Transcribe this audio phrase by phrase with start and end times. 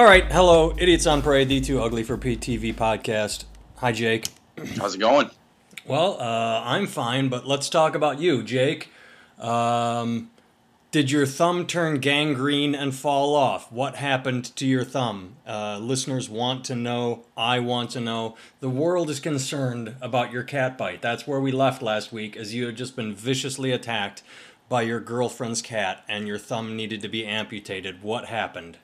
[0.00, 3.44] All right, hello, Idiots on Parade, the Too Ugly for PTV podcast.
[3.76, 4.28] Hi, Jake.
[4.78, 5.28] How's it going?
[5.84, 8.88] Well, uh, I'm fine, but let's talk about you, Jake.
[9.38, 10.30] Um,
[10.90, 13.70] did your thumb turn gangrene and fall off?
[13.70, 15.36] What happened to your thumb?
[15.46, 17.26] Uh, listeners want to know.
[17.36, 18.36] I want to know.
[18.60, 21.02] The world is concerned about your cat bite.
[21.02, 24.22] That's where we left last week, as you had just been viciously attacked
[24.66, 28.02] by your girlfriend's cat and your thumb needed to be amputated.
[28.02, 28.78] What happened?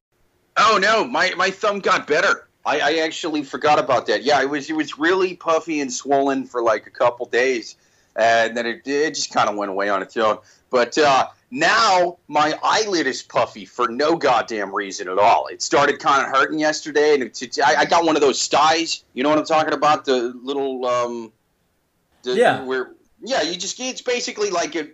[0.56, 2.46] Oh no, my, my thumb got better.
[2.64, 4.24] I, I actually forgot about that.
[4.24, 7.76] Yeah, it was it was really puffy and swollen for like a couple days,
[8.16, 10.38] and then it, it just kind of went away on its own.
[10.68, 15.46] But uh, now my eyelid is puffy for no goddamn reason at all.
[15.46, 18.40] It started kind of hurting yesterday, and it's, it's, I, I got one of those
[18.40, 19.04] styes.
[19.14, 20.04] You know what I'm talking about?
[20.04, 21.32] The little um,
[22.24, 22.64] the, Yeah.
[22.64, 24.88] Where yeah, you just it's basically like a,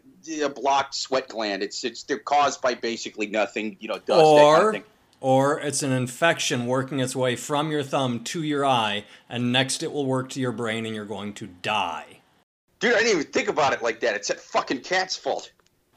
[0.45, 1.63] a blocked sweat gland.
[1.63, 3.79] It's it's they're caused by basically nothing.
[3.80, 4.91] You know, dust that kind of
[5.23, 9.84] or it's an infection working its way from your thumb to your eye, and next
[9.84, 12.18] it will work to your brain, and you're going to die.
[12.80, 14.16] Dude, I didn't even think about it like that.
[14.16, 15.52] It's that fucking cat's fault.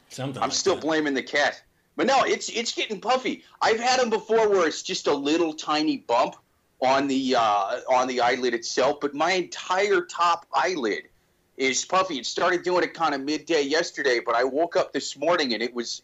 [0.10, 0.42] Something.
[0.44, 0.84] I'm like still that.
[0.84, 1.62] blaming the cat.
[1.96, 3.44] But no, it's it's getting puffy.
[3.62, 6.36] I've had them before where it's just a little tiny bump
[6.82, 11.10] on the uh, on the eyelid itself, but my entire top eyelid
[11.58, 12.20] is puffy.
[12.20, 15.64] It started doing it kind of midday yesterday, but I woke up this morning and
[15.64, 16.04] it was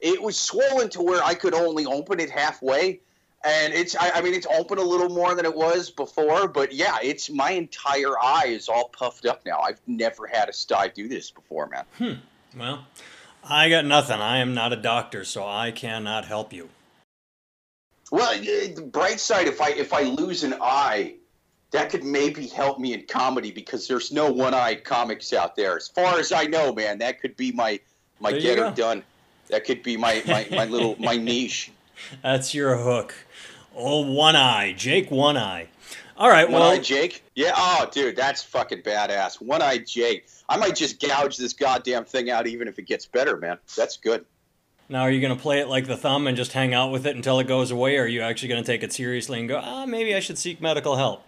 [0.00, 3.00] it was swollen to where I could only open it halfway.
[3.42, 6.72] And it's I, I mean it's open a little more than it was before, but
[6.74, 9.60] yeah, it's my entire eye is all puffed up now.
[9.60, 11.84] I've never had a sty do this before, man.
[11.96, 12.58] Hmm.
[12.58, 12.86] Well,
[13.42, 14.20] I got nothing.
[14.20, 16.68] I am not a doctor, so I cannot help you.
[18.10, 21.14] Well, the bright side, if I if I lose an eye,
[21.70, 25.76] that could maybe help me in comedy because there's no one-eyed comics out there.
[25.76, 27.80] As far as I know, man, that could be my
[28.18, 28.72] my There you get go.
[28.72, 29.04] done.
[29.50, 31.70] That could be my, my, my little my niche.
[32.22, 33.14] That's your hook.
[33.74, 35.68] Oh, one eye, Jake, one eye.
[36.16, 37.22] All right, well, One-eyed Jake?
[37.34, 37.52] Yeah.
[37.56, 39.40] Oh, dude, that's fucking badass.
[39.40, 40.26] One eye Jake.
[40.50, 43.56] I might just gouge this goddamn thing out, even if it gets better, man.
[43.74, 44.26] That's good.
[44.90, 47.06] now are you going to play it like the thumb and just hang out with
[47.06, 49.48] it until it goes away, or are you actually going to take it seriously and
[49.48, 51.22] go, ah, maybe I should seek medical help?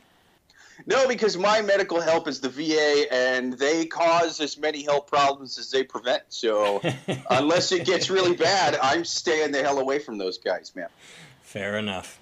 [0.87, 5.59] No, because my medical help is the VA, and they cause as many health problems
[5.59, 6.23] as they prevent.
[6.29, 6.81] So
[7.31, 10.89] unless it gets really bad, I'm staying the hell away from those guys, man.
[11.43, 12.19] Fair enough.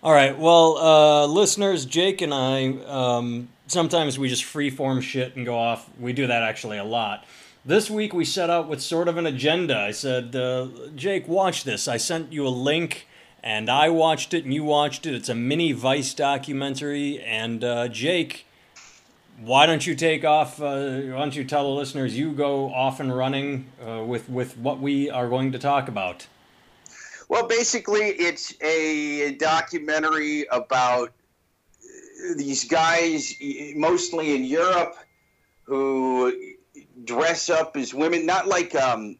[0.00, 5.44] All right, well, uh, listeners, Jake and I, um, sometimes we just freeform shit and
[5.44, 5.90] go off.
[5.98, 7.24] We do that actually a lot.
[7.64, 9.76] This week we set out with sort of an agenda.
[9.76, 11.88] I said, uh, Jake, watch this.
[11.88, 13.07] I sent you a link,
[13.42, 15.14] and I watched it, and you watched it.
[15.14, 18.46] It's a mini Vice documentary, and uh, Jake,
[19.40, 20.60] why don't you take off?
[20.60, 24.58] Uh, why don't you tell the listeners you go off and running uh, with with
[24.58, 26.26] what we are going to talk about?
[27.28, 33.34] Well, basically, it's a documentary about uh, these guys,
[33.76, 34.96] mostly in Europe,
[35.64, 36.32] who
[37.04, 38.26] dress up as women.
[38.26, 39.18] Not like um,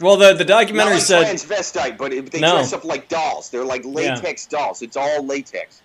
[0.00, 1.26] Well, the the documentary like said.
[1.26, 2.54] transvestite, but it- they No.
[2.56, 3.50] dress up like dolls.
[3.50, 4.82] They're like latex dolls.
[4.82, 5.82] It's all latex.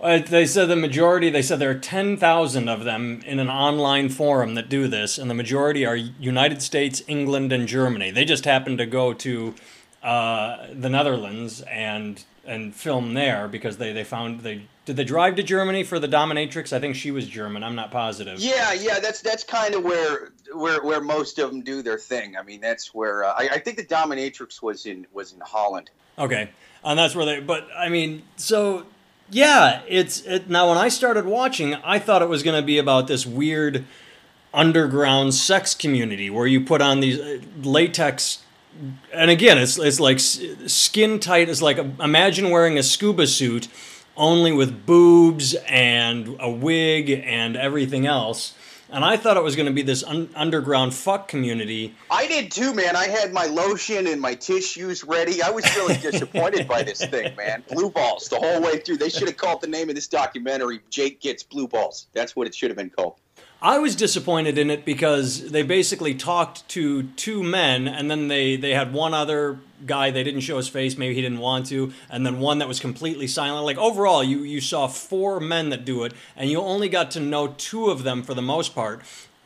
[0.00, 1.28] Uh, they said the majority.
[1.28, 5.18] They said there are ten thousand of them in an online forum that do this,
[5.18, 8.12] and the majority are United States, England, and Germany.
[8.12, 9.54] They just happened to go to
[10.02, 15.36] uh, the Netherlands and and film there because they they found they did they drive
[15.36, 16.72] to Germany for the dominatrix.
[16.72, 17.62] I think she was German.
[17.62, 18.38] I'm not positive.
[18.38, 22.38] Yeah, yeah, that's that's kind of where where where most of them do their thing.
[22.38, 25.90] I mean, that's where uh, I, I think the dominatrix was in was in Holland.
[26.18, 26.48] Okay,
[26.82, 27.40] and that's where they.
[27.40, 28.86] But I mean, so
[29.30, 30.48] yeah, it's it.
[30.48, 33.84] Now, when I started watching, I thought it was going to be about this weird
[34.54, 38.42] underground sex community where you put on these uh, latex.
[39.12, 41.50] And again, it's it's like skin tight.
[41.50, 43.68] It's like imagine wearing a scuba suit,
[44.18, 48.54] only with boobs and a wig and everything else.
[48.90, 51.94] And I thought it was going to be this un- underground fuck community.
[52.10, 52.96] I did too, man.
[52.96, 55.42] I had my lotion and my tissues ready.
[55.42, 57.62] I was really disappointed by this thing, man.
[57.68, 58.96] Blue balls the whole way through.
[58.96, 62.46] They should have called the name of this documentary "Jake Gets Blue Balls." That's what
[62.46, 63.16] it should have been called.
[63.60, 68.56] I was disappointed in it because they basically talked to two men, and then they
[68.56, 70.10] they had one other guy.
[70.10, 72.80] They didn't show his face, maybe he didn't want to, and then one that was
[72.80, 73.64] completely silent.
[73.64, 77.20] Like overall, you you saw four men that do it, and you only got to
[77.20, 79.02] know two of them for the most part.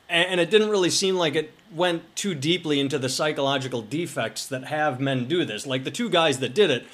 [0.09, 4.47] And, and it didn't really seem like it went too deeply into the psychological defects
[4.47, 5.67] that have men do this.
[5.67, 6.85] Like the two guys that did it,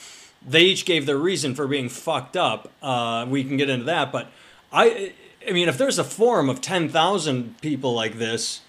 [0.47, 2.71] they each gave their reason for being fucked up.
[2.81, 4.31] Uh, we can get into that, but
[4.73, 5.13] I,
[5.47, 8.61] I mean, if there's a forum of ten thousand people like this,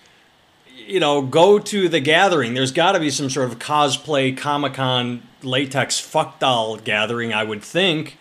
[0.89, 2.55] you know, go to the gathering.
[2.55, 7.43] There's got to be some sort of cosplay Comic Con latex fuck doll gathering, I
[7.43, 8.17] would think.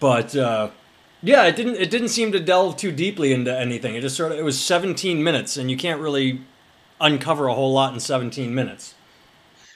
[0.00, 0.70] But uh,
[1.22, 3.94] yeah, it didn't it didn't seem to delve too deeply into anything.
[3.94, 6.40] It just sort of it was 17 minutes, and you can't really
[7.00, 8.94] uncover a whole lot in 17 minutes.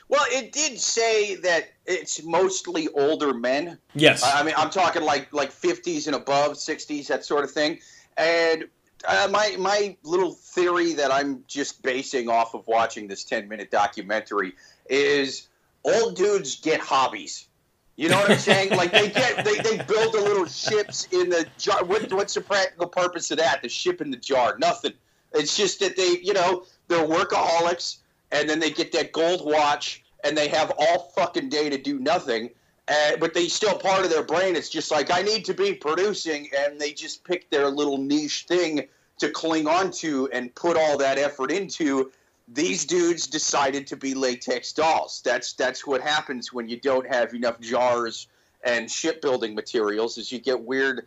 [0.08, 3.78] Well, it did say that it's mostly older men.
[3.94, 7.78] Yes, I mean I'm talking like like 50s and above, 60s, that sort of thing.
[8.16, 8.64] And
[9.06, 13.70] uh, my my little theory that I'm just basing off of watching this 10 minute
[13.70, 14.54] documentary
[14.88, 15.48] is
[15.84, 17.48] old dudes get hobbies.
[17.96, 18.70] You know what I'm saying?
[18.70, 21.84] like they get they, they build the little ships in the jar.
[21.84, 23.62] What, what's the practical purpose of that?
[23.62, 24.56] The ship in the jar?
[24.58, 24.92] Nothing.
[25.32, 27.98] It's just that they you know they're workaholics
[28.32, 31.98] and then they get that gold watch and they have all fucking day to do
[31.98, 32.50] nothing.
[32.88, 34.54] Uh, but they still part of their brain.
[34.54, 38.44] It's just like I need to be producing, and they just pick their little niche
[38.46, 38.86] thing
[39.18, 42.10] to cling on to and put all that effort into.
[42.48, 45.20] These dudes decided to be latex dolls.
[45.24, 48.28] That's that's what happens when you don't have enough jars
[48.62, 50.16] and shipbuilding materials.
[50.16, 51.06] Is you get weird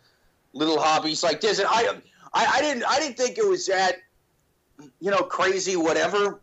[0.52, 1.58] little hobbies like this.
[1.58, 1.96] And I,
[2.34, 3.96] I, I didn't I didn't think it was that
[5.00, 6.40] you know crazy whatever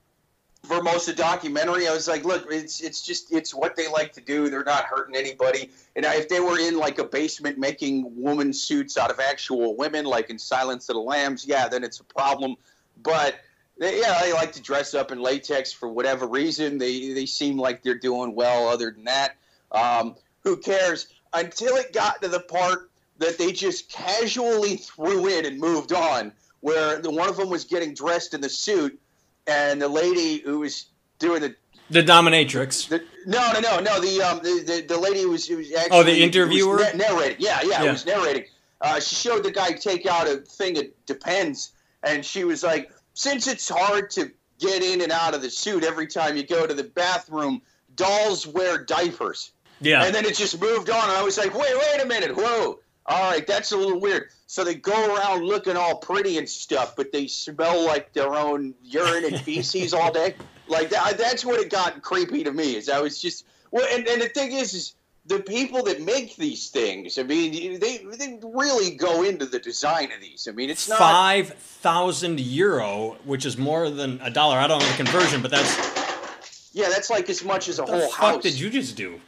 [1.08, 1.88] the documentary.
[1.88, 4.50] I was like, look, it's it's just it's what they like to do.
[4.50, 5.72] They're not hurting anybody.
[5.96, 10.06] And if they were in like a basement making woman suits out of actual women,
[10.06, 12.56] like in Silence of the Lambs, yeah, then it's a problem.
[13.02, 13.36] But
[13.80, 16.78] they, yeah, they like to dress up in latex for whatever reason.
[16.78, 18.68] They they seem like they're doing well.
[18.68, 19.36] Other than that,
[19.72, 21.08] um, who cares?
[21.34, 22.90] Until it got to the part
[23.20, 26.32] that they just casually threw in and moved on,
[26.62, 29.00] where the one of them was getting dressed in the suit
[29.48, 30.86] and the lady who was
[31.20, 31.56] doing the
[31.90, 32.90] the dominatrix.
[32.90, 34.02] The, no, no, no, no.
[34.02, 37.06] The um, the, the, the lady who was, who was actually oh the interviewer na-
[37.06, 37.38] narrating.
[37.40, 37.84] Yeah, yeah, yeah.
[37.84, 38.46] It was narrating.
[38.82, 40.76] Uh, she showed the guy take out a thing.
[40.76, 41.72] It depends,
[42.04, 45.84] and she was like, since it's hard to get in and out of the suit
[45.84, 47.62] every time you go to the bathroom,
[47.96, 49.52] dolls wear diapers.
[49.80, 50.04] Yeah.
[50.04, 52.80] And then it just moved on, and I was like, wait, wait a minute, whoa.
[53.08, 54.30] All right, that's a little weird.
[54.48, 58.74] So they go around looking all pretty and stuff, but they smell like their own
[58.84, 60.36] urine and feces all day.
[60.70, 62.76] Like that, that's what it got creepy to me.
[62.76, 64.96] Is I was just well, and, and the thing is, is
[65.26, 67.18] the people that make these things.
[67.18, 70.48] I mean, they they really go into the design of these.
[70.50, 74.58] I mean, it's not five thousand euro, which is more than a dollar.
[74.58, 77.94] I don't know the conversion, but that's yeah, that's like as much as a whole
[77.94, 78.02] house.
[78.02, 78.44] What the fuck house.
[78.44, 79.22] did you just do?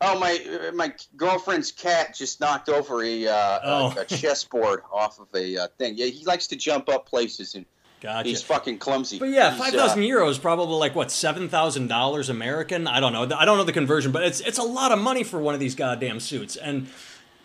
[0.00, 0.70] Oh my!
[0.74, 3.94] My girlfriend's cat just knocked over a, uh, Oh.
[3.96, 5.94] a, a chessboard off of a uh, thing.
[5.96, 7.64] Yeah, he likes to jump up places and
[8.02, 8.28] Gotcha.
[8.28, 9.18] he's fucking clumsy.
[9.18, 12.86] But yeah, He's, five thousand uh, euros probably like what seven thousand dollars American.
[12.86, 13.22] I don't know.
[13.36, 15.60] I don't know the conversion, but it's it's a lot of money for one of
[15.60, 16.56] these goddamn suits.
[16.56, 16.88] And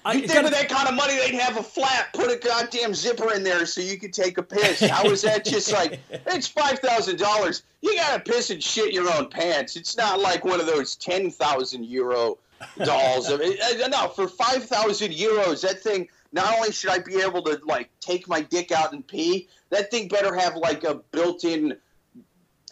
[0.03, 2.94] I You think with that kind of money, they'd have a flap, put a goddamn
[2.94, 4.80] zipper in there so you could take a piss.
[4.81, 7.62] How is that just like, it's $5,000.
[7.81, 9.75] You got to piss and shit your own pants.
[9.75, 12.38] It's not like one of those 10,000 euro
[12.83, 13.31] dolls.
[13.31, 17.44] I mean, uh, no, for 5,000 euros, that thing, not only should I be able
[17.44, 21.44] to, like, take my dick out and pee, that thing better have, like, a built
[21.44, 21.77] in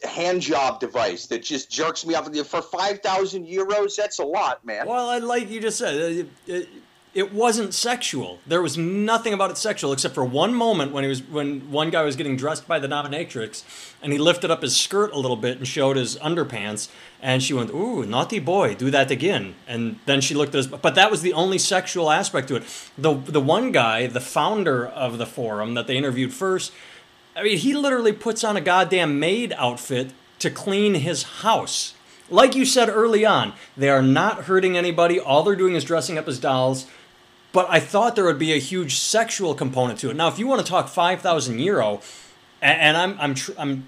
[0.03, 2.33] hand job device that just jerks me off.
[2.47, 4.87] For 5,000 euros, that's a lot, man.
[4.87, 5.95] well, I like you just said.
[5.95, 6.69] It, it,
[7.13, 8.39] it wasn't sexual.
[8.45, 11.89] There was nothing about it sexual except for one moment when he was when one
[11.89, 13.63] guy was getting dressed by the dominatrix,
[14.01, 16.89] and he lifted up his skirt a little bit and showed his underpants,
[17.21, 20.67] and she went, "Ooh, naughty boy, do that again." And then she looked at his,
[20.67, 22.63] but that was the only sexual aspect to it.
[22.97, 26.71] The the one guy, the founder of the forum that they interviewed first,
[27.35, 31.95] I mean, he literally puts on a goddamn maid outfit to clean his house.
[32.29, 35.19] Like you said early on, they are not hurting anybody.
[35.19, 36.85] All they're doing is dressing up as dolls.
[37.51, 40.15] But I thought there would be a huge sexual component to it.
[40.15, 42.01] Now, if you want to talk five thousand euro,
[42.61, 43.87] and I'm I'm tr- I'm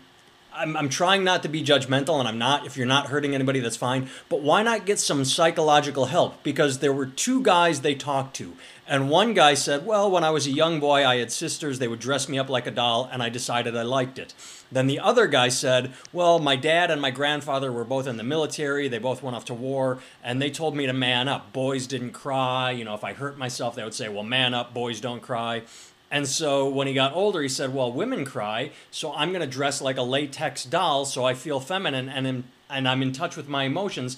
[0.53, 2.65] I'm, I'm trying not to be judgmental, and I'm not.
[2.65, 4.10] If you're not hurting anybody, that's fine.
[4.30, 6.44] But why not get some psychological help?
[6.44, 8.53] Because there were two guys they talked to,
[8.88, 11.80] and one guy said, Well, when I was a young boy, I had sisters.
[11.80, 14.34] They would dress me up like a doll, and I decided I liked it.
[14.72, 18.24] Then the other guy said, Well, my dad and my grandfather were both in the
[18.24, 18.88] military.
[18.88, 21.51] They both went off to war, and they told me to man up.
[21.51, 22.72] Boys didn't cry.
[22.72, 25.63] You know, if I hurt myself, they would say, Well, man up, boys don't cry.
[26.12, 29.48] And so when he got older, he said, "Well, women cry, so I'm going to
[29.48, 33.38] dress like a latex doll, so I feel feminine and am, and I'm in touch
[33.38, 34.18] with my emotions."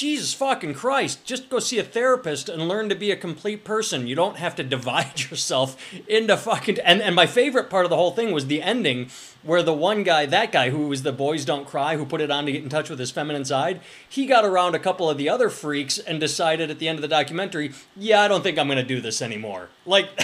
[0.00, 1.26] Jesus fucking Christ!
[1.26, 4.06] Just go see a therapist and learn to be a complete person.
[4.06, 5.76] You don't have to divide yourself
[6.08, 6.78] into fucking.
[6.78, 9.10] And and my favorite part of the whole thing was the ending,
[9.42, 12.30] where the one guy, that guy who was the boys don't cry, who put it
[12.30, 15.18] on to get in touch with his feminine side, he got around a couple of
[15.18, 18.58] the other freaks and decided at the end of the documentary, yeah, I don't think
[18.58, 19.68] I'm going to do this anymore.
[19.84, 20.08] Like.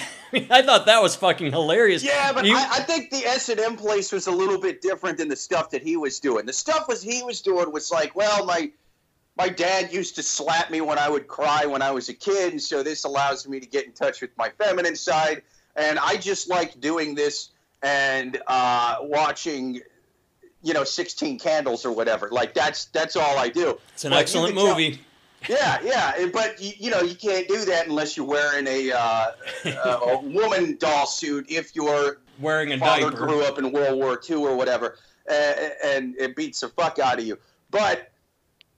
[0.50, 2.02] I thought that was fucking hilarious.
[2.02, 4.82] Yeah, but You- I, I think the S and M place was a little bit
[4.82, 6.44] different than the stuff that he was doing.
[6.46, 8.70] The stuff was he was doing was like, well, my
[9.36, 12.52] my dad used to slap me when I would cry when I was a kid,
[12.52, 15.42] and so this allows me to get in touch with my feminine side.
[15.76, 17.50] And I just like doing this
[17.82, 19.80] and uh, watching,
[20.62, 22.30] you know, Sixteen Candles or whatever.
[22.30, 23.78] Like that's that's all I do.
[23.92, 24.92] It's an excellent movie.
[24.92, 25.00] Tell,
[25.48, 29.32] yeah, yeah, but you, you, know you can't do that unless you're wearing a, uh,
[29.64, 31.46] a woman doll suit.
[31.50, 33.26] If your wearing a father diaper.
[33.26, 34.96] grew up in World War II or whatever,
[35.30, 35.52] uh,
[35.84, 37.38] and it beats the fuck out of you.
[37.70, 38.12] But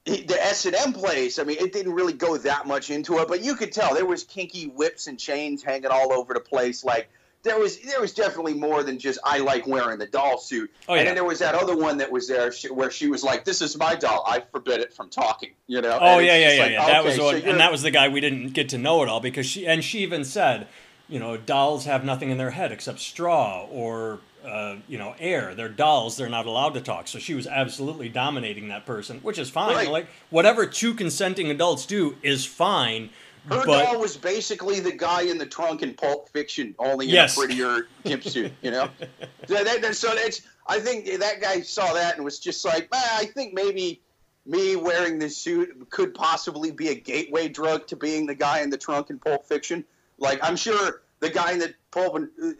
[0.08, 3.28] the S and M place, I mean, it didn't really go that much into it,
[3.28, 6.84] but you could tell there was kinky whips and chains hanging all over the place.
[6.84, 7.10] Like
[7.42, 10.70] there was there was definitely more than just I like wearing the doll suit.
[10.88, 11.00] Oh, yeah.
[11.00, 13.62] And then there was that other one that was there where she was like, "This
[13.62, 14.24] is my doll.
[14.26, 15.98] I forbid it from talking." You know?
[16.00, 16.82] Oh yeah, yeah, yeah, like, yeah.
[16.82, 19.08] Okay, that was so and that was the guy we didn't get to know at
[19.08, 20.66] all because she and she even said,
[21.08, 25.54] you know, dolls have nothing in their head except straw or uh, you know air.
[25.54, 26.16] They're dolls.
[26.16, 27.09] They're not allowed to talk.
[27.09, 29.75] So she was absolutely dominating that person, which is fine.
[29.75, 29.90] Right.
[29.90, 33.11] Like whatever two consenting adults do is fine
[33.49, 37.14] her but, doll was basically the guy in the trunk in Pulp Fiction, only in
[37.14, 37.37] yes.
[37.37, 38.52] a prettier gimp suit.
[38.62, 38.90] You know,
[39.47, 40.42] so, that, so that's.
[40.66, 44.02] I think that guy saw that and was just like, eh, I think maybe
[44.45, 48.68] me wearing this suit could possibly be a gateway drug to being the guy in
[48.68, 49.85] the trunk in Pulp Fiction.
[50.18, 52.16] Like, I'm sure the guy in the pulp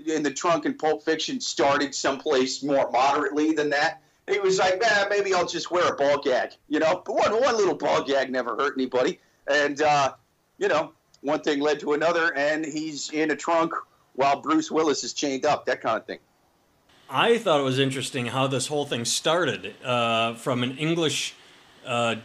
[0.07, 4.03] in the trunk in Pulp Fiction started someplace more moderately than that.
[4.29, 7.03] He was like, eh, maybe I'll just wear a ball gag, you know.
[7.05, 9.81] But one one little ball gag never hurt anybody, and.
[9.83, 10.15] uh
[10.59, 13.73] you know, one thing led to another, and he's in a trunk
[14.15, 16.19] while Bruce Willis is chained up, that kind of thing.
[17.09, 21.35] I thought it was interesting how this whole thing started uh, from an English,
[21.87, 22.17] uh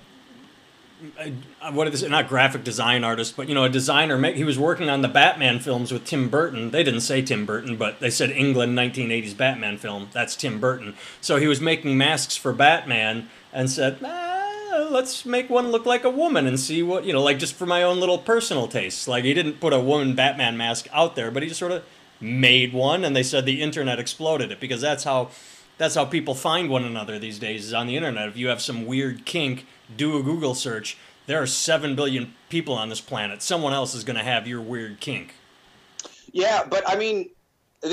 [1.71, 2.09] what is it?
[2.09, 4.21] Not graphic design artist, but you know, a designer.
[4.31, 6.71] He was working on the Batman films with Tim Burton.
[6.71, 10.09] They didn't say Tim Burton, but they said England 1980s Batman film.
[10.13, 10.95] That's Tim Burton.
[11.21, 16.03] So he was making masks for Batman and said, ah, let's make one look like
[16.03, 19.07] a woman and see what you know, like just for my own little personal tastes.
[19.07, 21.83] Like he didn't put a woman Batman mask out there, but he just sort of
[22.19, 25.29] made one, and they said the internet exploded it because that's how
[25.77, 28.29] that's how people find one another these days is on the internet.
[28.29, 29.65] If you have some weird kink,
[29.97, 30.97] do a Google search.
[31.25, 33.41] There are seven billion people on this planet.
[33.41, 35.35] Someone else is going to have your weird kink.
[36.31, 37.29] Yeah, but I mean,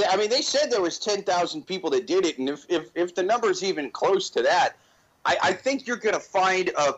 [0.08, 2.90] I mean, they said there was ten thousand people that did it, and if if
[2.94, 4.76] if the number's even close to that,
[5.24, 6.94] I, I think you're going to find a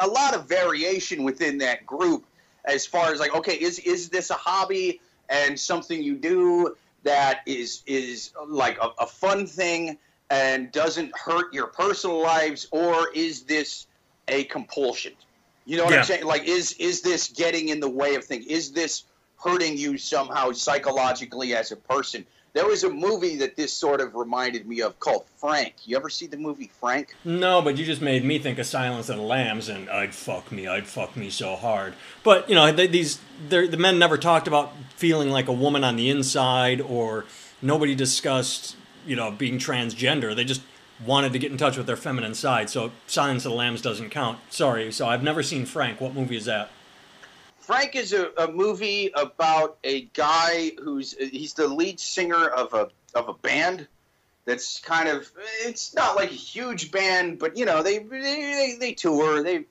[0.00, 2.24] a lot of variation within that group
[2.64, 7.40] as far as like okay is is this a hobby and something you do that
[7.46, 9.98] is is like a, a fun thing
[10.30, 13.86] and doesn't hurt your personal lives or is this
[14.28, 15.12] a compulsion
[15.64, 15.98] you know what yeah.
[16.00, 19.04] i'm saying like is is this getting in the way of things is this
[19.42, 24.14] hurting you somehow psychologically as a person there was a movie that this sort of
[24.14, 25.74] reminded me of called Frank.
[25.86, 27.16] You ever see the movie Frank?
[27.24, 30.52] No, but you just made me think of Silence of the Lambs, and I'd fuck
[30.52, 31.94] me, I'd fuck me so hard.
[32.22, 35.96] But you know, they, these the men never talked about feeling like a woman on
[35.96, 37.24] the inside, or
[37.60, 38.76] nobody discussed
[39.06, 40.34] you know being transgender.
[40.34, 40.62] They just
[41.04, 42.70] wanted to get in touch with their feminine side.
[42.70, 44.38] So Silence of the Lambs doesn't count.
[44.50, 44.92] Sorry.
[44.92, 46.00] So I've never seen Frank.
[46.00, 46.70] What movie is that?
[47.58, 52.88] Frank is a, a movie about a guy who's he's the lead singer of a
[53.14, 53.88] of a band
[54.44, 55.30] that's kind of
[55.64, 59.64] it's not like a huge band, but you know they they, they tour they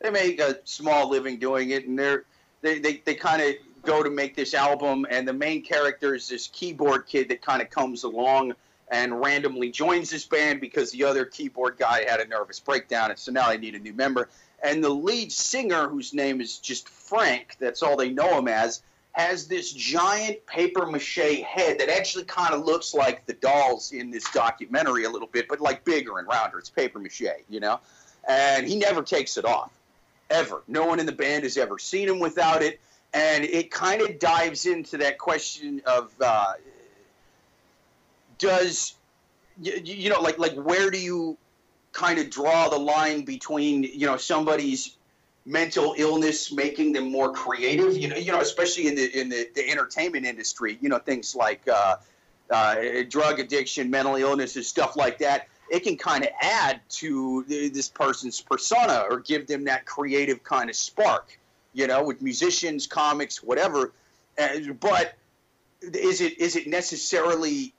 [0.00, 2.24] they make a small living doing it, and they're
[2.60, 6.28] they they, they kind of go to make this album, and the main character is
[6.28, 8.52] this keyboard kid that kind of comes along
[8.90, 13.18] and randomly joins this band because the other keyboard guy had a nervous breakdown, and
[13.18, 14.28] so now they need a new member.
[14.62, 18.82] And the lead singer, whose name is just Frank, that's all they know him as,
[19.12, 24.10] has this giant paper mache head that actually kind of looks like the dolls in
[24.10, 26.58] this documentary a little bit, but like bigger and rounder.
[26.58, 27.80] It's paper mache, you know?
[28.28, 29.72] And he never takes it off,
[30.30, 30.62] ever.
[30.68, 32.80] No one in the band has ever seen him without it.
[33.14, 36.52] And it kind of dives into that question of uh,
[38.38, 38.94] does,
[39.60, 41.36] you, you know, like, like where do you
[41.92, 44.96] kind of draw the line between you know somebody's
[45.46, 47.96] mental illness making them more creative?
[47.96, 51.34] You know you know especially in the in the, the entertainment industry you know things
[51.34, 51.96] like uh,
[52.50, 52.76] uh,
[53.08, 55.48] drug addiction mental illnesses stuff like that.
[55.70, 60.70] It can kind of add to this person's persona or give them that creative kind
[60.70, 61.38] of spark
[61.74, 63.92] you know with musicians comics whatever.
[64.80, 65.14] But
[65.82, 67.74] is it is it necessarily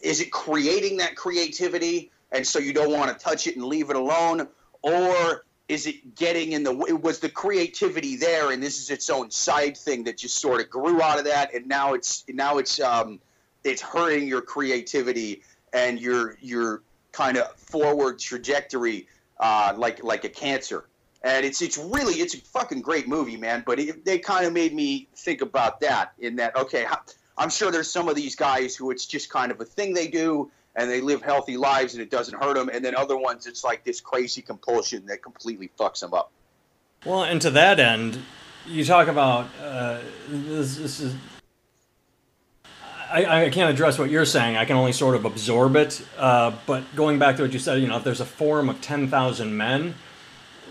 [0.00, 3.90] is it creating that creativity and so you don't want to touch it and leave
[3.90, 4.48] it alone,
[4.82, 6.72] or is it getting in the?
[6.72, 10.70] Was the creativity there, and this is its own side thing that just sort of
[10.70, 13.20] grew out of that, and now it's now it's um,
[13.64, 16.82] it's hurting your creativity and your your
[17.12, 19.08] kind of forward trajectory
[19.40, 20.86] uh, like like a cancer.
[21.22, 23.64] And it's it's really it's a fucking great movie, man.
[23.66, 26.12] But it, they kind of made me think about that.
[26.18, 27.00] In that, okay, how,
[27.38, 30.08] I'm sure there's some of these guys who it's just kind of a thing they
[30.08, 32.70] do, and they live healthy lives, and it doesn't hurt them.
[32.72, 36.30] And then other ones, it's like this crazy compulsion that completely fucks them up.
[37.04, 38.18] Well, and to that end,
[38.66, 41.14] you talk about uh, this, this is.
[43.08, 44.56] I, I can't address what you're saying.
[44.56, 46.04] I can only sort of absorb it.
[46.18, 48.80] Uh, but going back to what you said, you know, if there's a forum of
[48.80, 49.94] 10,000 men,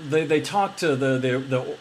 [0.10, 1.78] they, they talked to the, the, the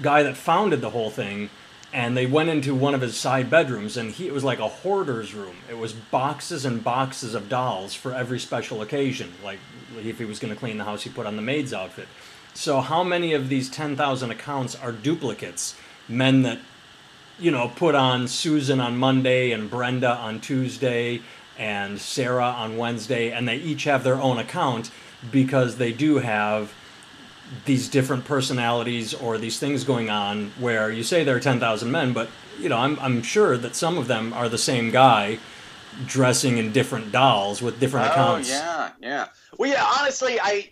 [0.00, 1.50] guy that founded the whole thing,
[1.92, 4.68] and they went into one of his side bedrooms, and he, it was like a
[4.68, 5.56] hoarder's room.
[5.68, 9.32] It was boxes and boxes of dolls for every special occasion.
[9.44, 9.58] Like
[9.98, 12.08] if he was going to clean the house, he put on the maid's outfit.
[12.54, 15.74] So, how many of these 10,000 accounts are duplicates?
[16.08, 16.58] Men that,
[17.38, 21.22] you know, put on Susan on Monday and Brenda on Tuesday
[21.58, 24.90] and Sarah on Wednesday, and they each have their own account
[25.30, 26.72] because they do have
[27.64, 32.12] these different personalities or these things going on where you say there are 10,000 men,
[32.12, 32.28] but,
[32.58, 35.38] you know, I'm, I'm sure that some of them are the same guy
[36.06, 38.48] dressing in different dolls with different oh, accounts.
[38.48, 39.26] yeah, yeah.
[39.58, 40.70] Well, yeah, honestly, I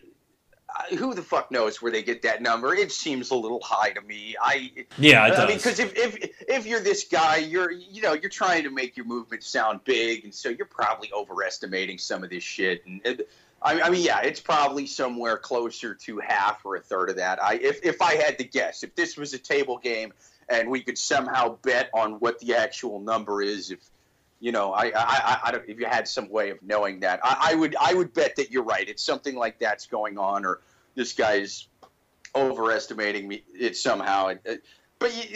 [0.99, 2.75] who the fuck knows where they get that number?
[2.75, 4.37] It seems a little high to me.
[4.41, 5.49] I yeah, it I does.
[5.49, 8.97] mean, because if, if if you're this guy, you're you know you're trying to make
[8.97, 12.85] your movement sound big, and so you're probably overestimating some of this shit.
[12.87, 13.29] And it,
[13.63, 17.43] I, I mean, yeah, it's probably somewhere closer to half or a third of that.
[17.43, 20.13] I if if I had to guess, if this was a table game
[20.49, 23.81] and we could somehow bet on what the actual number is, if
[24.41, 27.21] you know, I, I, I, I don't, if you had some way of knowing that,
[27.23, 28.89] I, I would, I would bet that you're right.
[28.89, 30.61] It's something like that's going on, or
[30.95, 31.69] this guy's
[32.35, 34.33] overestimating me it somehow.
[34.99, 35.33] But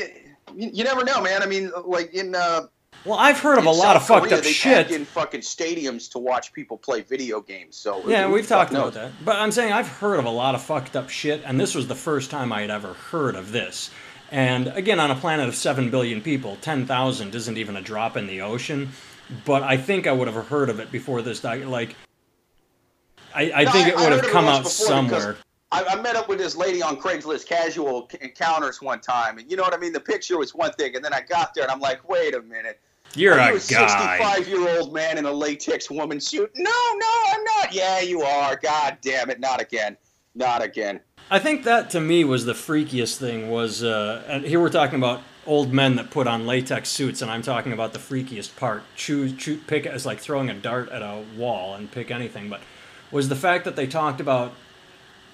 [0.55, 1.43] you, you never know, man.
[1.43, 2.35] I mean, like in.
[2.35, 2.69] Uh,
[3.05, 4.91] well, I've heard of a lot of fucked Korea, up they shit.
[4.91, 7.77] in fucking stadiums to watch people play video games.
[7.77, 8.95] So Yeah, we've talked about knows?
[8.95, 9.13] that.
[9.25, 11.87] But I'm saying I've heard of a lot of fucked up shit, and this was
[11.87, 13.91] the first time I had ever heard of this.
[14.31, 18.27] And again, on a planet of 7 billion people, 10,000 isn't even a drop in
[18.27, 18.91] the ocean.
[19.45, 21.41] But I think I would have heard of it before this.
[21.41, 21.97] doc- Like,
[23.35, 25.37] I, I No, think it I would have come out somewhere.
[25.75, 29.57] I, I met up with this lady on Craigslist casual encounters one time, and you
[29.57, 29.93] know what I mean.
[29.93, 32.43] The picture was one thing, and then I got there, and I'm like, wait a
[32.43, 32.81] minute.
[33.17, 34.19] You're Are a you guy.
[34.39, 36.53] 65 year old man in a latex woman suit?
[36.55, 37.75] No, no, I'm not.
[37.75, 38.57] Yeah, you are.
[38.57, 39.97] God damn it, not again,
[40.37, 41.01] not again.
[41.29, 44.99] I think that to me was the freakiest thing was, uh, and here we're talking
[44.99, 48.85] about old men that put on latex suits, and I'm talking about the freakiest part.
[48.95, 52.61] Choose, choose pick it's like throwing a dart at a wall and pick anything, but
[53.11, 54.55] was the fact that they talked about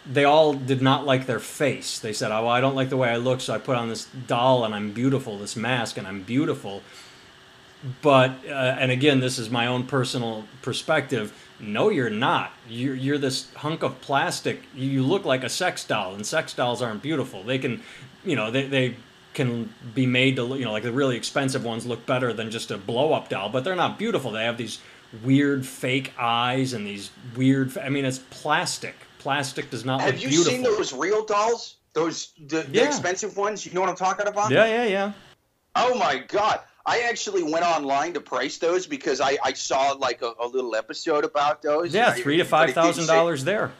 [0.06, 1.98] they all did not like their face.
[1.98, 3.88] They said, "Oh, well, I don't like the way I look, so I put on
[3.88, 6.82] this doll and I'm beautiful, this mask and I'm beautiful."
[8.02, 11.32] But uh, and again, this is my own personal perspective.
[11.58, 12.52] No, you're not.
[12.68, 14.62] You're you're this hunk of plastic.
[14.74, 17.42] You look like a sex doll, and sex dolls aren't beautiful.
[17.42, 17.82] They can,
[18.24, 18.96] you know, they they
[19.32, 22.50] can be made to look, you know, like the really expensive ones look better than
[22.50, 24.32] just a blow up doll, but they're not beautiful.
[24.32, 24.80] They have these
[25.22, 27.76] weird fake eyes and these weird.
[27.78, 28.96] I mean, it's plastic.
[29.20, 31.76] Plastic does not Have look you seen those real dolls?
[31.92, 32.86] Those the, the Yeah.
[32.86, 33.64] expensive ones?
[33.66, 34.50] You know what I'm talking about?
[34.50, 35.12] Yeah, yeah, yeah.
[35.76, 36.60] Oh my god.
[36.86, 40.74] I actually went online to price those because I, I saw like a, a little
[40.74, 41.94] episode about those.
[41.94, 43.72] Yeah, and I- three to five thousand it five didn't thousand say- dollars there.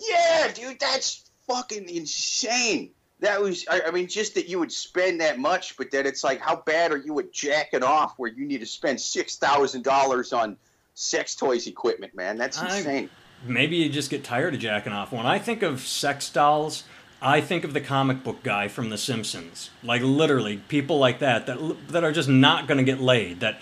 [0.00, 2.90] Yeah, dude, that's fucking insane.
[3.20, 6.22] That was, I, I mean, just that you would spend that much, but then it's
[6.22, 9.82] like, how bad are you at jacking off where you need to spend six thousand
[9.82, 10.56] dollars on
[10.94, 12.36] sex toys equipment, man?
[12.38, 13.10] That's I- insane.
[13.44, 15.12] Maybe you just get tired of jacking off.
[15.12, 16.84] When I think of sex dolls,
[17.20, 19.70] I think of the comic book guy from The Simpsons.
[19.82, 23.40] Like literally, people like that that that are just not going to get laid.
[23.40, 23.60] That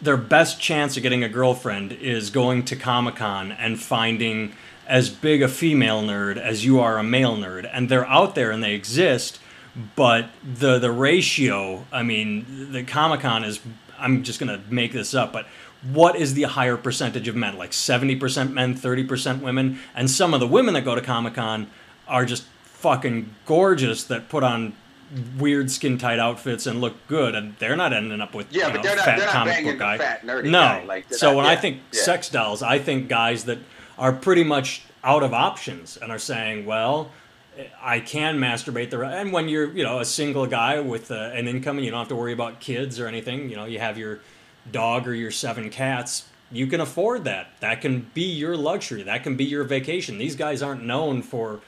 [0.00, 4.54] their best chance of getting a girlfriend is going to Comic Con and finding
[4.86, 8.50] as big a female nerd as you are a male nerd, and they're out there
[8.50, 9.38] and they exist.
[9.96, 13.60] But the the ratio, I mean, the Comic Con is.
[13.96, 15.46] I'm just going to make this up, but
[15.92, 17.56] what is the higher percentage of men?
[17.58, 21.68] Like 70% men, 30% women, and some of the women that go to Comic Con
[22.08, 24.74] are just fucking gorgeous that put on
[25.38, 28.72] weird skin tight outfits and look good, and they're not ending up with Yeah, you
[28.72, 29.98] but know, they're not- fat they're not comic book guy.
[29.98, 30.60] fat, nerdy no.
[30.60, 32.00] guy, like, so not- when I think yeah.
[32.02, 33.58] sex dolls, I think guys that
[33.98, 37.10] are pretty much out of options and are saying, well.
[37.80, 41.46] I can masturbate the and when you're you know a single guy with uh, an
[41.46, 43.96] income and you don't have to worry about kids or anything you know you have
[43.96, 44.18] your
[44.70, 46.24] dog or your seven cats
[46.54, 47.48] you can afford that.
[47.60, 49.02] That can be your luxury.
[49.02, 50.18] That can be your vacation.
[50.18, 51.60] These guys aren't known for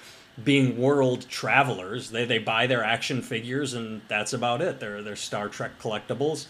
[0.42, 2.11] being world travelers.
[2.11, 4.80] They they buy their action figures and that's about it.
[4.80, 6.46] They're they're Star Trek collectibles.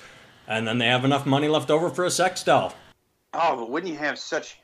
[0.48, 2.72] And then they have enough money left over for a sex doll.
[3.34, 4.60] Oh, but wouldn't you have such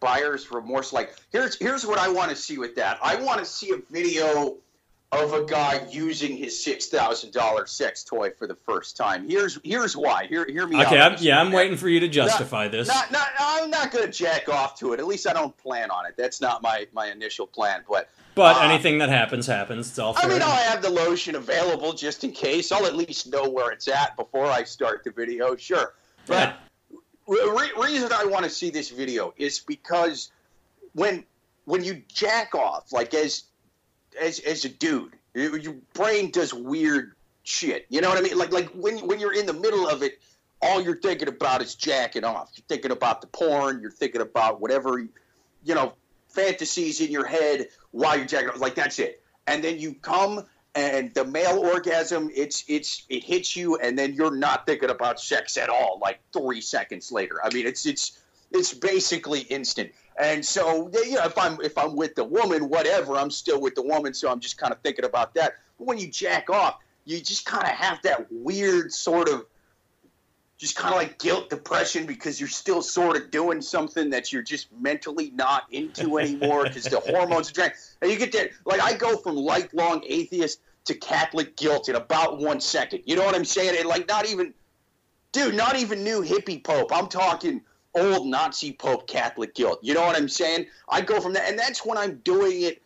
[0.00, 0.92] buyer's remorse.
[0.92, 2.98] Like here's here's what I want to see with that.
[3.02, 4.56] I want to see a video
[5.12, 9.28] of a guy using his six thousand dollar sex toy for the first time.
[9.28, 10.26] Here's here's why.
[10.26, 11.12] Hear hear me okay, out.
[11.12, 12.88] I'm, yeah, I'm waiting for you to justify not, this.
[12.88, 15.00] Not, not, I'm not going to jack off to it.
[15.00, 16.14] At least I don't plan on it.
[16.16, 17.82] That's not my my initial plan.
[17.88, 19.90] But but uh, anything that happens happens.
[19.90, 20.14] It's all.
[20.16, 22.72] I mean, I have the lotion available just in case.
[22.72, 25.54] I'll at least know where it's at before I start the video.
[25.56, 25.92] Sure,
[26.26, 26.56] but
[27.28, 27.50] yeah.
[27.50, 30.30] re- reason I want to see this video is because
[30.94, 31.24] when
[31.66, 33.44] when you jack off, like as
[34.20, 35.12] as as a dude.
[35.34, 37.86] Your brain does weird shit.
[37.88, 38.36] You know what I mean?
[38.36, 40.20] Like like when when you're in the middle of it,
[40.60, 42.50] all you're thinking about is jacking off.
[42.54, 43.80] You're thinking about the porn.
[43.80, 45.94] You're thinking about whatever, you know,
[46.28, 48.60] fantasies in your head while you're jacking off.
[48.60, 49.22] Like that's it.
[49.46, 50.44] And then you come
[50.74, 55.20] and the male orgasm, it's it's it hits you, and then you're not thinking about
[55.20, 55.98] sex at all.
[56.00, 57.40] Like three seconds later.
[57.44, 58.21] I mean, it's it's
[58.54, 59.92] it's basically instant.
[60.18, 63.74] And so, you know, if I'm if I'm with the woman, whatever, I'm still with
[63.74, 65.54] the woman, so I'm just kind of thinking about that.
[65.78, 69.46] But when you jack off, you just kind of have that weird sort of
[70.62, 74.42] just kind of like guilt depression because you're still sort of doing something that you're
[74.42, 77.72] just mentally not into anymore because the hormones are drained.
[78.00, 82.38] And you get that, like, I go from lifelong atheist to Catholic guilt in about
[82.38, 83.02] one second.
[83.06, 83.76] You know what I'm saying?
[83.76, 84.54] And, like, not even,
[85.32, 86.92] dude, not even new hippie pope.
[86.94, 87.62] I'm talking
[87.94, 89.78] old Nazi Pope Catholic guilt.
[89.82, 90.66] You know what I'm saying?
[90.88, 92.82] I go from that, and that's when I'm doing it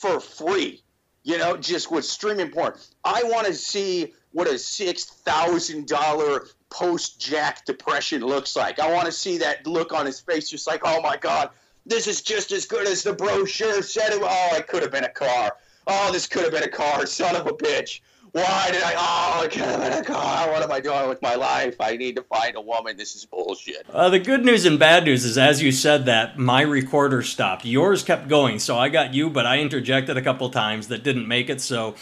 [0.00, 0.82] for free.
[1.24, 2.74] You know, just with streaming porn.
[3.04, 8.78] I want to see what a six thousand dollar post Jack depression looks like.
[8.78, 11.50] I want to see that look on his face, just like, oh my god,
[11.84, 14.20] this is just as good as the brochure said it.
[14.22, 15.56] Oh, it could have been a car.
[15.86, 17.06] Oh, this could have been a car.
[17.06, 18.00] Son of a bitch.
[18.36, 18.92] Why did I?
[18.98, 20.50] Oh, I.
[20.50, 21.80] What am I doing with my life?
[21.80, 22.98] I need to find a woman.
[22.98, 23.86] This is bullshit.
[23.88, 27.64] Uh, the good news and bad news is, as you said that, my recorder stopped.
[27.64, 31.26] Yours kept going, so I got you, but I interjected a couple times that didn't
[31.26, 31.62] make it.
[31.62, 31.94] So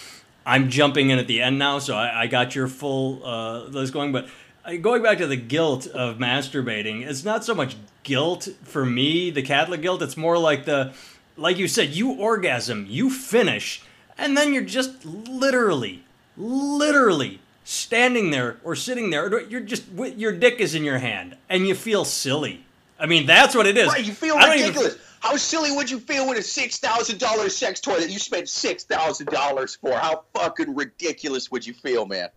[0.44, 1.78] I'm jumping in at the end now.
[1.78, 4.28] So I, I got your full uh, list going, but.
[4.64, 9.30] Uh, going back to the guilt of masturbating, it's not so much guilt for me,
[9.30, 10.00] the Catholic guilt.
[10.00, 10.94] It's more like the,
[11.36, 13.82] like you said, you orgasm, you finish,
[14.16, 16.03] and then you're just literally
[16.36, 19.40] literally standing there or sitting there.
[19.48, 22.64] You're just your dick is in your hand, and you feel silly.
[22.98, 23.88] I mean, that's what it is.
[23.88, 24.94] Right, you feel ridiculous.
[24.94, 24.98] Even...
[25.20, 28.48] How silly would you feel with a six thousand dollars sex toy that you spent
[28.48, 29.92] six thousand dollars for?
[29.92, 32.28] How fucking ridiculous would you feel, man?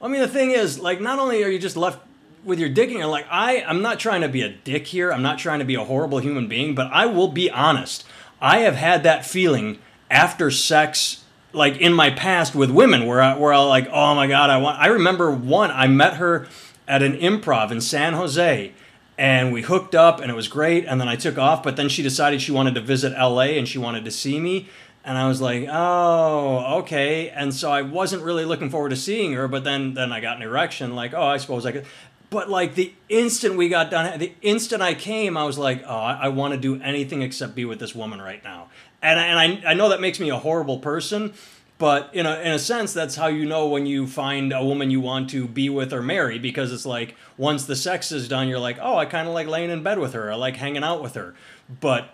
[0.00, 2.00] I mean, the thing is, like, not only are you just left
[2.44, 5.12] with your dick in your like, I, I'm not trying to be a dick here.
[5.12, 8.04] I'm not trying to be a horrible human being, but I will be honest.
[8.40, 11.24] I have had that feeling after sex
[11.58, 14.56] like in my past with women where I, where I like oh my god I
[14.56, 16.46] want I remember one I met her
[16.86, 18.72] at an improv in San Jose
[19.18, 21.88] and we hooked up and it was great and then I took off but then
[21.88, 24.68] she decided she wanted to visit LA and she wanted to see me
[25.04, 29.32] and I was like oh okay and so I wasn't really looking forward to seeing
[29.32, 31.86] her but then then I got an erection like oh I suppose I could
[32.30, 35.96] but like the instant we got done the instant I came I was like oh
[35.96, 38.68] I, I want to do anything except be with this woman right now
[39.02, 41.32] and and I, I know that makes me a horrible person
[41.78, 44.90] but in a, in a sense that's how you know when you find a woman
[44.90, 48.48] you want to be with or marry because it's like once the sex is done
[48.48, 50.30] you're like oh i kind of like laying in bed with her.
[50.32, 51.34] I like hanging out with her.
[51.80, 52.10] But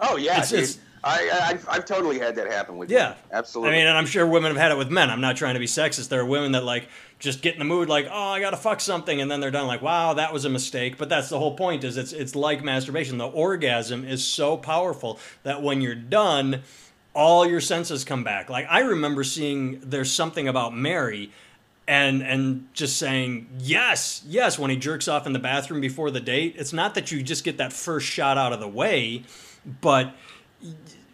[0.00, 3.14] oh yeah it's, it's I, I've, I've totally had that happen with yeah.
[3.30, 3.74] Absolutely.
[3.74, 5.08] I mean and i'm sure women have had it with men.
[5.08, 6.08] I'm not trying to be sexist.
[6.08, 6.88] There are women that like
[7.20, 9.66] just get in the mood like oh i gotta fuck something and then they're done
[9.66, 10.98] like wow that was a mistake.
[10.98, 13.18] But that's the whole point is it's it's like masturbation.
[13.18, 16.62] The orgasm is so powerful that when you're done
[17.14, 18.50] all your senses come back.
[18.50, 21.30] Like i remember seeing there's something about mary
[21.86, 26.20] and and just saying yes yes when he jerks off in the bathroom before the
[26.20, 26.56] date.
[26.58, 29.22] It's not that you just get that first shot out of the way
[29.80, 30.14] but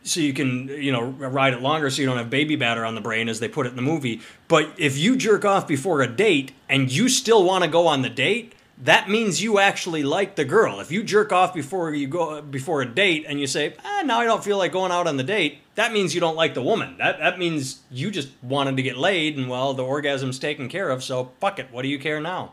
[0.05, 2.95] so you can you know ride it longer so you don't have baby batter on
[2.95, 4.21] the brain as they put it in the movie.
[4.49, 8.03] But if you jerk off before a date and you still want to go on
[8.03, 10.81] the date that means you actually like the girl.
[10.81, 14.21] If you jerk off before you go before a date and you say ah, now
[14.21, 16.63] i don't feel like going out on the date that means you don't like the
[16.63, 16.97] woman.
[16.99, 20.91] That, that means you just wanted to get laid and well the orgasm's taken care
[20.91, 21.69] of so fuck it.
[21.71, 22.53] What do you care now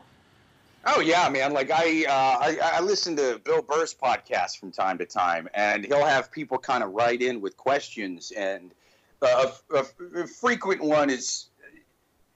[0.86, 1.52] Oh yeah, man.
[1.52, 5.84] Like I, uh, I, I listen to Bill Burr's podcast from time to time, and
[5.84, 8.32] he'll have people kind of write in with questions.
[8.34, 8.72] And
[9.20, 9.84] uh, a,
[10.16, 11.46] a, frequent one is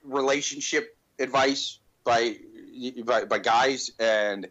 [0.03, 2.37] relationship advice by,
[3.03, 3.91] by by guys.
[3.99, 4.47] And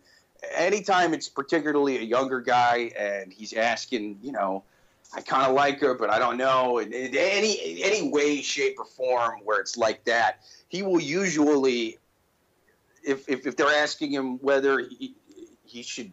[0.52, 4.64] anytime it's particularly a younger guy, and he's asking, you know,
[5.14, 6.78] I kind of like her, but I don't know.
[6.78, 11.98] In any any way, shape, or form where it's like that, he will usually
[13.04, 15.14] if, if, if they're asking him whether he,
[15.64, 16.12] he should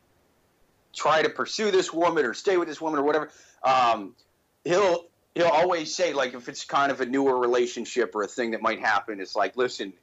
[0.94, 3.30] try to pursue this woman or stay with this woman or whatever,
[3.64, 4.16] um,
[4.64, 8.52] he'll he'll always say like if it's kind of a newer relationship or a thing
[8.52, 9.94] that might happen, it's like listen,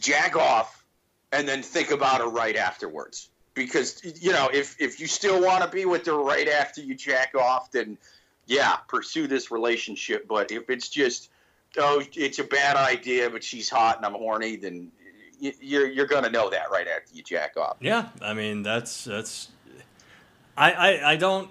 [0.00, 0.84] jack off,
[1.32, 3.28] and then think about her right afterwards.
[3.54, 6.94] Because you know if if you still want to be with her right after you
[6.94, 7.98] jack off, then
[8.46, 10.26] yeah, pursue this relationship.
[10.26, 11.30] But if it's just
[11.78, 14.90] oh, it's a bad idea, but she's hot and I'm horny, then
[15.60, 17.76] you're you're gonna know that right after you jack off.
[17.80, 19.48] Yeah, I mean that's that's.
[20.56, 21.50] I I, I don't.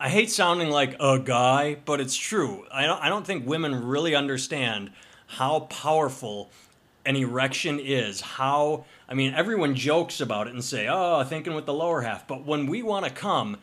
[0.00, 2.66] I hate sounding like a guy, but it's true.
[2.72, 4.90] I don't I don't think women really understand
[5.26, 6.50] how powerful
[7.04, 8.20] an erection is.
[8.20, 12.26] How I mean, everyone jokes about it and say, "Oh, thinking with the lower half,"
[12.26, 13.58] but when we want to come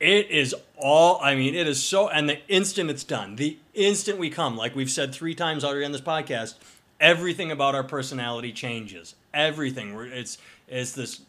[0.00, 4.18] it is all, I mean, it is so, and the instant it's done, the instant
[4.18, 6.54] we come, like we've said three times already on this podcast,
[7.00, 9.14] everything about our personality changes.
[9.32, 9.94] Everything.
[10.12, 11.20] It's, it's this,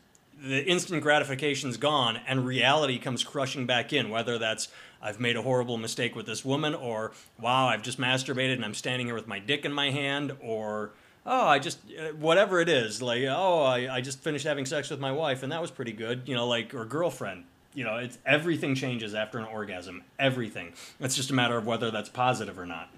[0.41, 4.69] the instant gratification's gone and reality comes crushing back in, whether that's,
[5.01, 8.73] I've made a horrible mistake with this woman, or wow, I've just masturbated and I'm
[8.73, 10.91] standing here with my dick in my hand, or
[11.25, 14.89] oh, I just, uh, whatever it is, like, oh, I, I just finished having sex
[14.89, 17.97] with my wife and that was pretty good, you know, like, or girlfriend you know,
[17.97, 20.03] it's everything changes after an orgasm.
[20.17, 20.73] Everything.
[20.99, 22.89] It's just a matter of whether that's positive or not.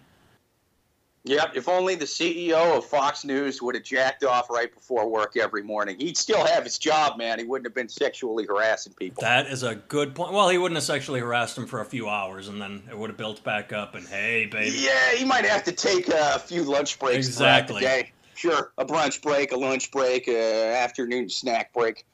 [1.24, 1.56] Yep.
[1.56, 5.62] If only the CEO of Fox News would have jacked off right before work every
[5.62, 7.38] morning, he'd still have his job, man.
[7.38, 9.22] He wouldn't have been sexually harassing people.
[9.22, 10.34] That is a good point.
[10.34, 13.12] Well, he wouldn't have sexually harassed him for a few hours, and then it would
[13.12, 13.94] have built back up.
[13.94, 14.76] And hey, baby.
[14.80, 17.82] Yeah, he might have to take a few lunch breaks exactly.
[17.82, 18.12] throughout the day.
[18.34, 22.06] Sure, a brunch break, a lunch break, a afternoon snack break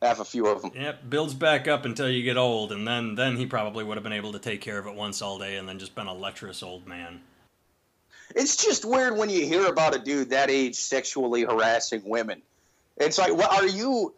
[0.00, 0.70] have a few of them.
[0.74, 4.04] Yep, builds back up until you get old, and then then he probably would have
[4.04, 6.14] been able to take care of it once all day, and then just been a
[6.14, 7.20] lecherous old man.
[8.34, 12.42] It's just weird when you hear about a dude that age sexually harassing women.
[12.96, 14.14] It's like, well, are you?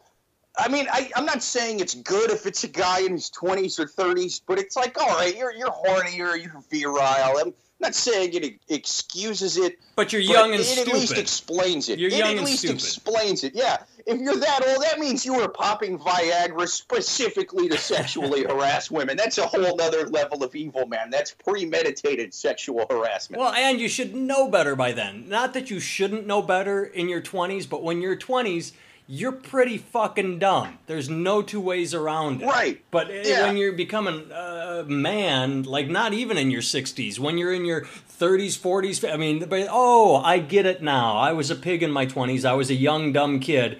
[0.57, 3.79] I mean, I, am not saying it's good if it's a guy in his 20s
[3.79, 7.39] or 30s, but it's like, all right, you're you're horny or you're virile.
[7.39, 10.89] I'm, not saying it excuses it, but you're young but and it stupid.
[10.95, 11.99] at least explains it.
[11.99, 12.77] You're it young at and least stupid.
[12.77, 13.55] explains it.
[13.55, 18.91] Yeah, if you're that old, that means you were popping Viagra specifically to sexually harass
[18.91, 19.17] women.
[19.17, 21.11] That's a whole other level of evil, man.
[21.11, 23.41] That's premeditated sexual harassment.
[23.41, 25.29] Well, and you should know better by then.
[25.29, 28.73] Not that you shouldn't know better in your 20s, but when you're 20s,
[29.11, 30.79] you're pretty fucking dumb.
[30.87, 32.47] There's no two ways around it.
[32.47, 32.85] Right.
[32.91, 33.47] But eh, yeah.
[33.47, 37.81] when you're becoming a man, like not even in your 60s, when you're in your
[37.83, 41.17] 30s, 40s, I mean, but, oh, I get it now.
[41.17, 42.45] I was a pig in my 20s.
[42.45, 43.79] I was a young, dumb kid.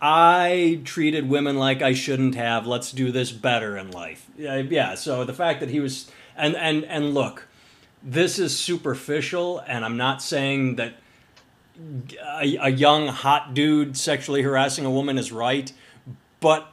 [0.00, 2.64] I treated women like I shouldn't have.
[2.64, 4.26] Let's do this better in life.
[4.36, 7.48] Yeah, Yeah, so the fact that he was and and and look,
[8.00, 10.94] this is superficial and I'm not saying that
[12.22, 15.72] a, a young hot dude sexually harassing a woman is right,
[16.40, 16.72] but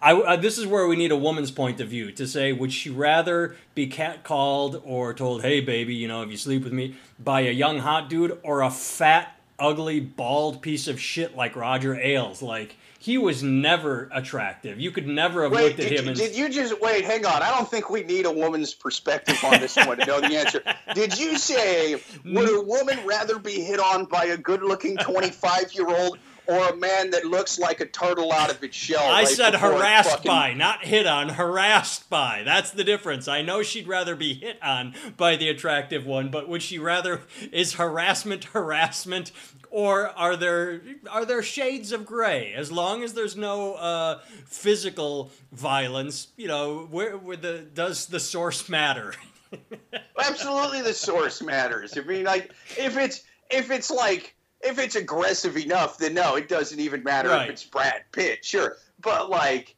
[0.00, 2.72] I, I, this is where we need a woman's point of view to say would
[2.72, 6.96] she rather be catcalled or told hey baby you know if you sleep with me
[7.18, 11.98] by a young hot dude or a fat ugly bald piece of shit like roger
[11.98, 12.42] ailes?
[12.42, 14.80] Like he was never attractive.
[14.80, 17.42] You could never have wait, looked at him and did you just wait hang on.
[17.42, 20.62] I don't think we need a woman's perspective on this one to know the answer.
[20.94, 25.72] Did you say would a woman rather be hit on by a good looking 25
[25.74, 29.02] year old or a man that looks like a turtle out of its shell.
[29.02, 30.28] I right said harassed fucking...
[30.28, 32.42] by, not hit on, harassed by.
[32.44, 33.28] That's the difference.
[33.28, 37.22] I know she'd rather be hit on by the attractive one, but would she rather
[37.52, 39.32] is harassment harassment
[39.70, 40.80] or are there
[41.10, 42.54] are there shades of gray?
[42.54, 48.20] As long as there's no uh, physical violence, you know, where, where the does the
[48.20, 49.14] source matter?
[50.18, 51.96] Absolutely, the source matters.
[51.96, 56.48] I mean, like if it's if it's like if it's aggressive enough, then no, it
[56.48, 57.44] doesn't even matter right.
[57.44, 58.76] if it's Brad Pitt, sure.
[59.00, 59.76] But like,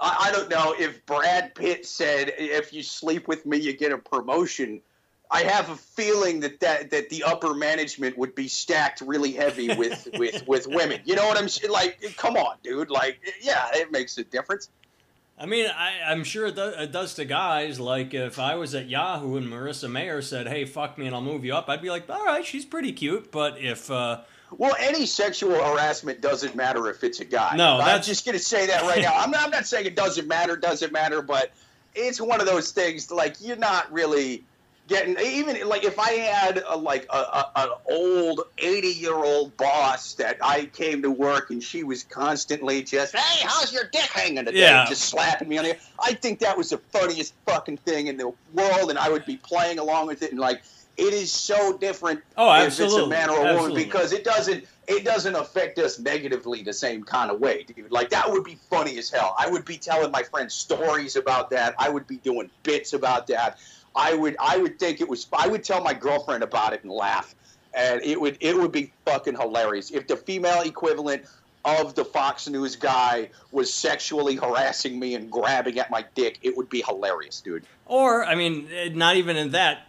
[0.00, 3.92] I, I, don't know if Brad Pitt said, "If you sleep with me, you get
[3.92, 4.82] a promotion."
[5.28, 9.74] I have a feeling that that, that the upper management would be stacked really heavy
[9.74, 11.00] with with with women.
[11.04, 11.72] You know what I'm saying?
[11.72, 12.90] Like, come on, dude.
[12.90, 14.70] Like, yeah, it makes a difference.
[15.38, 17.78] I mean, I, am sure it, do, it, does to guys.
[17.78, 21.20] Like, if I was at Yahoo and Marissa Mayer said, "Hey, fuck me and I'll
[21.20, 24.20] move you up," I'd be like, "All right, she's pretty cute." But if uh,
[24.50, 27.56] well, any sexual harassment doesn't matter if it's a guy.
[27.56, 29.14] No, I'm just going to say that right now.
[29.14, 31.52] I'm not, I'm not saying it doesn't matter, doesn't matter, but
[31.94, 33.10] it's one of those things.
[33.10, 34.44] Like, you're not really
[34.88, 39.56] getting even like if I had a, like a, a, an old eighty year old
[39.56, 44.10] boss that I came to work and she was constantly just hey how's your dick
[44.12, 44.86] hanging today yeah.
[44.86, 48.32] just slapping me on the I think that was the funniest fucking thing in the
[48.54, 50.62] world and I would be playing along with it and like
[50.96, 53.10] it is so different Oh, if it's a absolutely.
[53.10, 53.68] man or a Absolutely.
[53.68, 57.90] woman because it doesn't it doesn't affect us negatively the same kind of way, dude.
[57.90, 59.34] Like that would be funny as hell.
[59.36, 61.74] I would be telling my friends stories about that.
[61.78, 63.58] I would be doing bits about that.
[63.96, 66.92] I would I would think it was I would tell my girlfriend about it and
[66.92, 67.34] laugh.
[67.74, 71.24] And it would it would be fucking hilarious if the female equivalent
[71.66, 76.38] of the Fox News guy was sexually harassing me and grabbing at my dick.
[76.42, 77.64] It would be hilarious, dude.
[77.86, 79.88] Or, I mean, not even in that.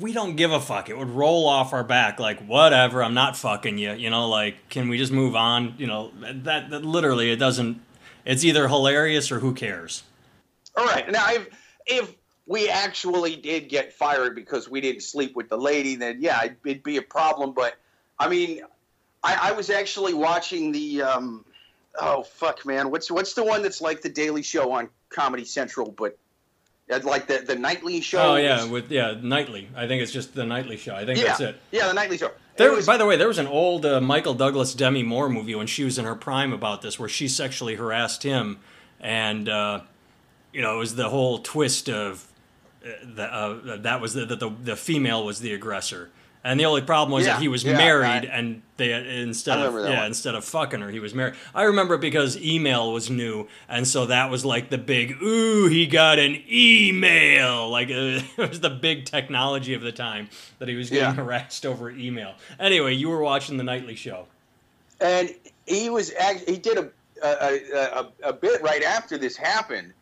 [0.00, 0.88] We don't give a fuck.
[0.88, 3.92] It would roll off our back like, whatever, I'm not fucking you.
[3.92, 5.74] You know, like, can we just move on?
[5.76, 7.82] You know, that, that literally, it doesn't.
[8.24, 10.04] It's either hilarious or who cares.
[10.76, 11.10] All right.
[11.10, 11.48] Now, if
[11.86, 12.14] if
[12.48, 16.56] we actually did get fired because we didn't sleep with the lady, then yeah, it'd,
[16.64, 17.52] it'd be a problem.
[17.52, 17.76] But
[18.18, 18.62] I mean,
[19.22, 21.02] I, I was actually watching the.
[21.02, 21.44] Um,
[22.00, 22.90] oh fuck, man!
[22.90, 26.16] What's what's the one that's like the Daily Show on Comedy Central, but
[26.90, 28.32] uh, like the the nightly show?
[28.32, 29.68] Oh, yeah, with, yeah, nightly.
[29.76, 30.94] I think it's just the nightly show.
[30.94, 31.60] I think yeah, that's it.
[31.70, 32.30] yeah, the nightly show.
[32.56, 35.54] There, was- by the way, there was an old uh, Michael Douglas Demi Moore movie
[35.54, 38.58] when she was in her prime about this, where she sexually harassed him,
[39.00, 39.82] and uh,
[40.52, 42.24] you know it was the whole twist of
[43.14, 46.10] the, uh, that was the, the the the female was the aggressor,
[46.44, 49.58] and the only problem was Yeah, that he was yeah, married, I- and they instead
[49.58, 50.06] of yeah one.
[50.06, 51.34] instead of fucking her, he was married.
[51.54, 55.66] I remember it because email was new, and so that was like the big ooh,
[55.68, 60.68] he got an email, like uh, it was the big technology of the time that
[60.68, 61.14] he was getting Yeah.
[61.24, 62.34] harassed over email.
[62.58, 64.26] Anyway, you were watching the nightly show.
[65.00, 65.34] and
[65.66, 66.12] he was
[66.46, 66.88] he did a
[67.22, 67.60] a,
[68.22, 69.92] a a bit right after this happened,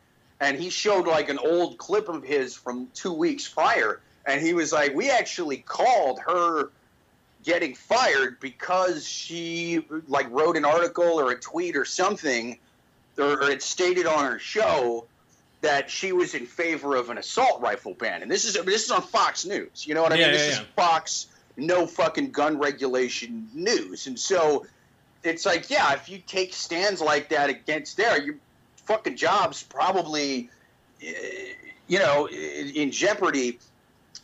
[0.40, 4.54] and he showed like an old clip of his from two weeks prior, and he
[4.54, 6.70] was like, "We actually called her
[7.44, 12.58] getting fired because she like wrote an article or a tweet or something,
[13.18, 15.06] or, or it stated on her show."
[15.62, 18.90] That she was in favor of an assault rifle ban, and this is this is
[18.90, 19.84] on Fox News.
[19.86, 20.34] You know what I Yeah, mean?
[20.34, 20.66] This yeah, is.
[20.76, 24.06] Fox no fucking gun regulation news.
[24.06, 24.66] And so
[25.22, 28.36] it's like, yeah, if you take stands like that against there, your
[28.86, 30.48] fucking job's probably,
[31.02, 31.12] eh,
[31.86, 33.58] you know, in jeopardy.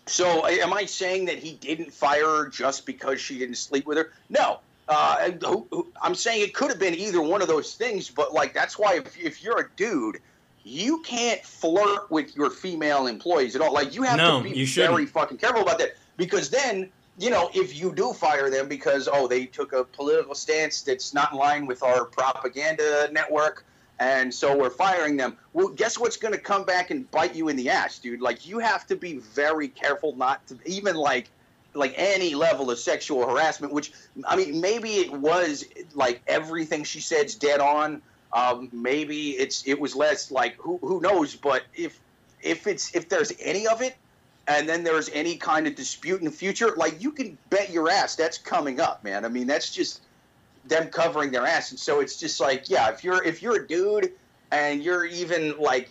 [0.07, 3.98] So am I saying that he didn't fire her just because she didn't sleep with
[3.98, 4.12] her?
[4.31, 4.61] No.
[4.88, 5.31] Uh,
[6.03, 8.96] I'm saying it could have been either one of those things, but like that's why
[8.96, 10.18] if, if you're a dude,
[10.64, 13.72] you can't flirt with your female employees at all.
[13.72, 17.51] Like you have No, to be very fucking careful about that because then you know
[17.55, 21.38] if you do fire them because oh they took a political stance that's not in
[21.38, 23.64] line with our propaganda network
[23.98, 25.37] and so we're firing them.
[25.52, 28.20] Well guess what's going to come back and bite you in the ass dude?
[28.20, 31.28] Like you have to be very careful not to even like
[31.74, 33.92] like any level of sexual harassment which
[34.26, 38.02] i mean maybe it was like everything she said's dead on.
[38.35, 41.37] Um, maybe it's it was less like who who knows?
[41.37, 41.98] But if
[42.42, 43.94] if it's if there's any of it
[44.48, 47.90] and then there's any kind of dispute in the future like you can bet your
[47.90, 49.24] ass that's coming up man.
[49.24, 50.00] I mean that's just
[50.64, 51.70] them covering their ass.
[51.70, 54.12] And so it's just like yeah if you're if you're a dude
[54.51, 55.90] and you're even like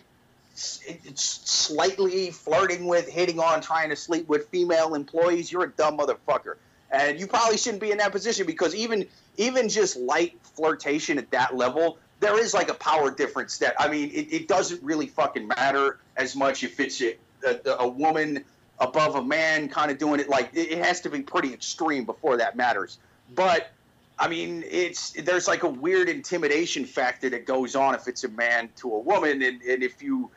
[0.54, 6.56] slightly flirting with hitting on trying to sleep with female employees you're a dumb motherfucker.
[6.90, 9.06] And you probably shouldn't be in that position because even
[9.38, 13.88] even just light flirtation at that level there is like a power difference that i
[13.88, 18.44] mean it, it doesn't really fucking matter as much if it's a, a, a woman
[18.82, 20.28] above a man kind of doing it.
[20.28, 22.98] Like it, it has to be pretty extreme before that matters.
[23.34, 23.70] But
[24.18, 28.28] I mean, it's there's like a weird intimidation factor that goes on if it's a
[28.28, 30.30] man to a woman, and, and if you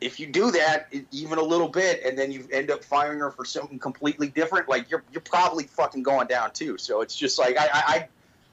[0.00, 3.30] if you do that even a little bit, and then you end up firing her
[3.30, 6.78] for something completely different, like you're you're probably fucking going down too.
[6.78, 8.08] So it's just like I I,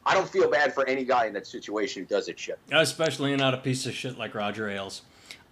[0.05, 2.57] I don't feel bad for any guy in that situation who does that shit.
[2.71, 5.01] Especially not a piece of shit like Roger Ailes.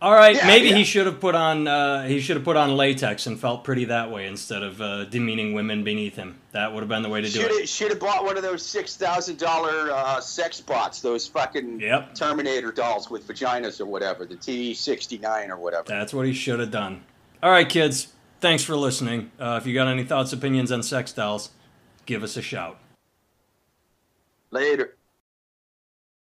[0.02, 0.76] All right, Yeah, maybe yeah.
[0.78, 3.84] he should have put on uh, he should have put on latex and felt pretty
[3.86, 6.40] that way instead of uh, demeaning women beneath him.
[6.54, 7.60] That would have been the way to do Should it.
[7.60, 11.82] have should have bought one of those six thousand dollar uh, sex bots, those fucking
[11.82, 12.16] Yep.
[12.16, 15.84] Terminator dolls with vaginas or whatever, the T sixty nine or whatever.
[15.90, 17.04] That's what he should have done.
[17.44, 18.08] All right, kids.
[18.40, 19.32] Thanks for listening.
[19.38, 21.50] Uh, if you got any thoughts, opinions on sex dolls,
[22.06, 22.80] give us a shout.
[24.52, 24.96] Later.